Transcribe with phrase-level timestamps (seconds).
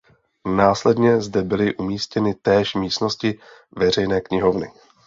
[0.55, 3.39] Následně zde byly umístěny též místnosti
[3.71, 4.71] veřejné knihovny.